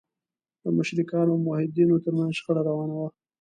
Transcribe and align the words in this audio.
د 0.61 0.65
مشرکانو 0.77 1.31
او 1.33 1.43
موحدینو 1.45 1.95
تر 2.03 2.11
منځ 2.17 2.31
شخړه 2.39 2.61
روانه 2.69 2.93
وه. 2.99 3.09